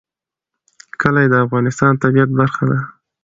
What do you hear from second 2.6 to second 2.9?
ده.